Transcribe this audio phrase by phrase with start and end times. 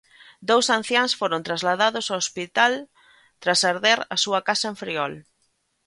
[0.49, 2.73] Dous anciáns foron trasladados ao hospital
[3.41, 5.13] tras arder a súa casa en Friol.